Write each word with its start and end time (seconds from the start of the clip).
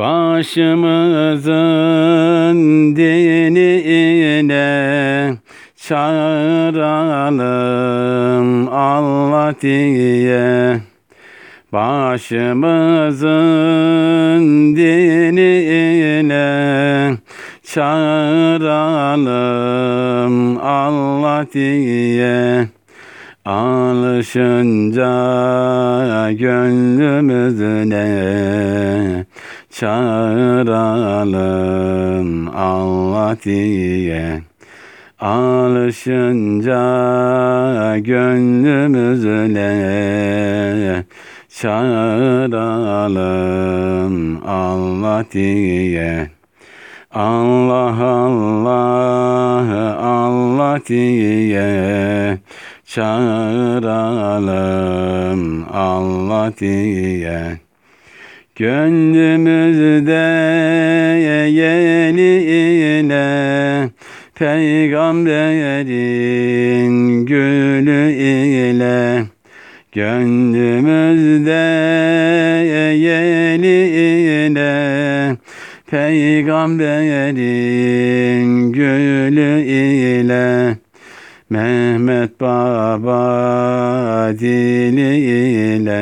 Başımızın 0.00 1.56
dinine 2.96 4.60
çağıralım 5.76 7.48
Allah 8.68 9.54
diye. 9.62 10.80
Başımızın 11.72 12.36
dinine 14.76 16.40
çağıralım 17.64 18.28
Allah 20.58 21.46
diye. 21.52 22.68
Alışınca 23.44 25.10
gönlümüzüne 26.32 28.00
çağıralım 29.80 31.08
Allah 32.56 33.36
diye. 33.44 34.42
Alışınca 35.20 36.78
gönlümüzüne 37.98 39.74
çağıralım 41.48 42.06
Allah 44.46 45.24
diye. 45.32 46.30
Allah 47.14 48.04
Allah 48.04 49.66
Allah 50.00 50.78
diye 50.88 52.38
çağıralım 52.84 54.24
Allah 55.72 56.52
diye. 56.60 57.69
Gönlümüzde 58.60 60.26
yeni 61.50 62.42
ile 63.02 63.88
peygamberin 64.34 65.76
gülü 67.26 68.12
ile 68.12 69.24
Gönlümüzde 69.92 71.52
yeni 72.96 73.88
ile 74.46 75.36
peygamberin 75.90 77.32
gülü 78.72 79.60
ile 79.62 80.76
Mehmet 81.50 82.40
Baba 82.40 83.18
diliyle 84.38 86.00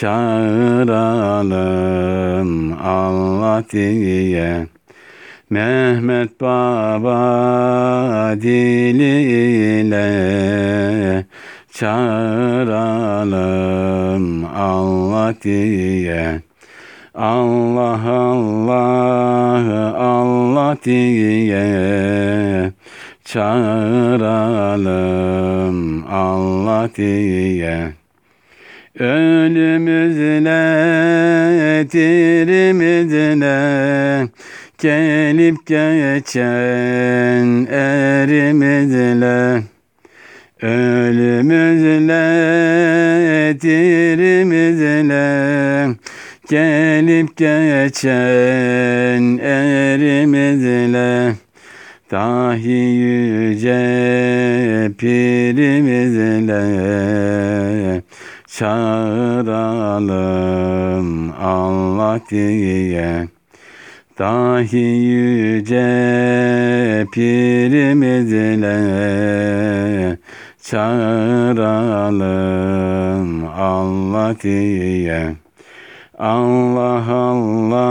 çağıralım 0.00 1.20
Allah 2.82 3.64
diye. 3.72 4.66
Mehmet 5.50 6.40
Baba 6.40 7.16
diliyle 8.40 10.00
çağıralım 11.72 12.84
Allah 14.56 15.34
diye. 15.42 16.40
Allah 17.14 18.00
Allah 18.08 18.74
Allah 19.96 20.76
diye 20.84 21.62
çağıralım 23.24 24.44
Allah 26.08 26.88
diye. 26.96 27.99
Ölümüzle 28.98 30.50
dirimizle 31.92 33.46
gelip 34.78 35.66
geçen 35.66 36.46
erimizle 37.70 39.62
Ölümüzle 40.62 42.20
dirimizle 43.60 45.20
gelip 46.48 47.36
geçen 47.36 48.12
erimizle. 49.38 51.34
Dahi 52.10 52.68
yüce 52.70 53.80
pirimizle 54.98 56.60
çağıralım 58.60 59.80
Allah 61.42 62.20
diye. 62.30 63.28
Dahi 64.18 64.76
yüce 64.76 65.80
pirimizle 67.12 68.78
çağıralım 70.62 71.70
Allah 73.58 74.34
diye. 74.42 75.34
Allah 76.18 77.04
Allah 77.12 77.90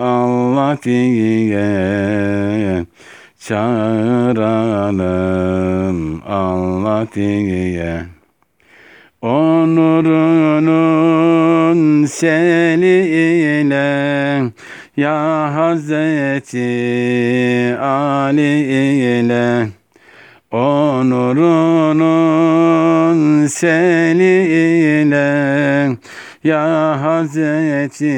Allah 0.00 0.78
diye 0.84 1.66
çağıralım 3.38 4.46
Allah 6.26 7.06
diye. 7.14 8.15
O 9.26 9.66
nurunun 9.66 11.26
seliyle 12.06 13.86
ya 14.96 15.50
Hazreti 15.54 16.58
Ali 17.80 18.60
ile. 19.18 19.68
O 20.52 21.02
nurunun 21.10 22.36
seliyle 23.46 25.16
ya 26.44 26.98
Hazreti 27.02 28.16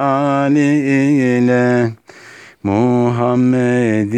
Ali 0.00 0.78
ile. 1.38 1.90
Muhammed'in 2.62 4.10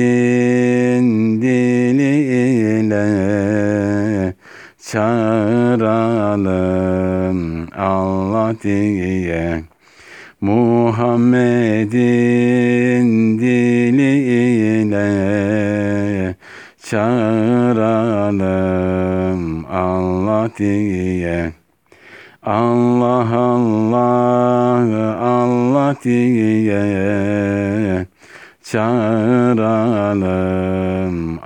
diliyle 1.42 3.04
çağıralım 4.82 6.58
Allah 7.76 8.54
diye. 8.62 9.62
Muhammed'in 10.40 11.88
diliyle 13.38 15.08
çağıralım 16.82 18.18
Allah 19.66 20.50
diye. 20.58 21.52
Allah 22.42 23.28
Allah 23.36 24.88
Allah 25.20 25.94
diye 26.04 26.86
çağıralım 28.62 29.78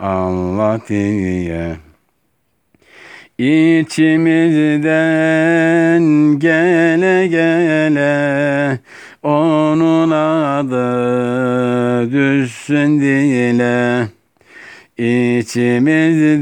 Allah 0.03 0.79
diye. 0.89 1.92
İçimizden 3.43 4.83
gele 6.39 7.27
gele 7.27 8.79
onun 9.23 10.11
adı 10.11 10.83
düşsün 12.13 13.01
dile. 13.01 14.07
İçimizden 14.99 16.41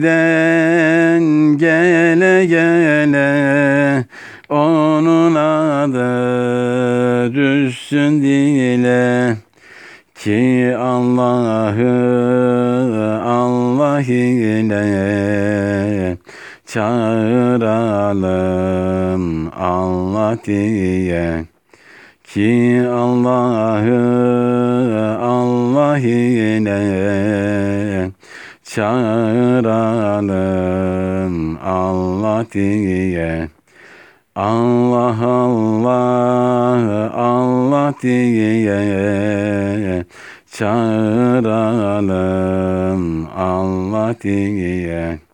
gele 1.58 2.46
gele 2.46 4.04
onun 4.48 5.34
adı 5.34 6.04
düşsün 7.34 8.22
dile. 8.22 9.36
Ki 10.14 10.74
Allah'ı 10.78 11.90
Allah 13.22 14.00
ile 14.02 15.20
çağıralım 16.72 18.42
Allah 19.58 20.36
diye. 20.44 21.44
Ki 22.24 22.82
Allah'ı 22.88 24.00
Allah 25.20 25.98
ile 25.98 26.80
çağıralım 28.64 29.18
Allah 31.64 32.46
diye. 32.52 33.48
Allah 34.36 35.26
Allah 35.26 37.10
Allah 37.14 37.94
diye 38.02 40.04
çağıralım 40.52 42.08
Allah 43.36 44.14
diye. 44.22 45.29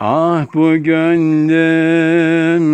Ah 0.00 0.46
bu 0.54 0.76
gönlüm 0.76 2.64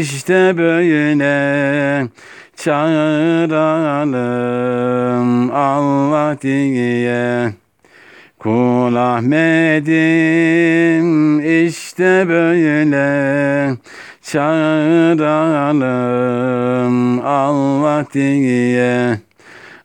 işte 0.00 0.58
böyle 0.58 2.08
çağıralım 2.56 4.20
Allah 5.54 6.36
diye. 6.42 7.50
Kul 8.38 8.96
Ahmet'im 8.96 9.90
işte 11.66 12.28
böyle 12.28 13.76
çağıralım 14.22 15.20
Allah 17.26 18.04
diye. 18.14 19.18